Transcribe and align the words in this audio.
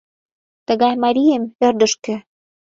—Тыгай 0.67 0.93
марийым— 1.03 1.43
ӧрдыжкӧ! 1.65 2.15